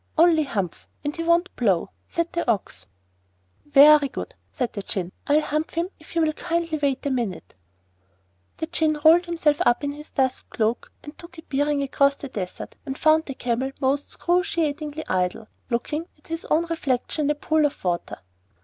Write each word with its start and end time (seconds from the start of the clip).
'Only 0.17 0.45
"Humph!"; 0.45 0.87
and 1.03 1.15
he 1.15 1.21
won't 1.23 1.55
plough,' 1.55 1.91
said 2.07 2.33
the 2.33 2.51
Ox. 2.51 2.87
'Very 3.67 4.07
good,' 4.07 4.33
said 4.51 4.73
the 4.73 4.81
Djinn. 4.81 5.11
'I'll 5.27 5.41
humph 5.41 5.75
him 5.75 5.89
if 5.99 6.15
you 6.15 6.23
will 6.23 6.33
kindly 6.33 6.79
wait 6.81 7.05
a 7.05 7.11
minute.' 7.11 7.53
The 8.57 8.65
Djinn 8.65 8.99
rolled 9.05 9.27
himself 9.27 9.61
up 9.63 9.83
in 9.83 9.91
his 9.91 10.09
dust 10.09 10.49
cloak, 10.49 10.91
and 11.03 11.15
took 11.19 11.37
a 11.37 11.43
bearing 11.43 11.83
across 11.83 12.15
the 12.15 12.29
desert, 12.29 12.75
and 12.83 12.97
found 12.97 13.25
the 13.25 13.35
Camel 13.35 13.73
most 13.79 14.09
'scruciatingly 14.09 15.03
idle, 15.07 15.47
looking 15.69 16.07
at 16.17 16.29
his 16.29 16.45
own 16.45 16.65
reflection 16.65 17.25
in 17.25 17.29
a 17.29 17.35
pool 17.35 17.63
of 17.67 17.83
water. 17.83 18.17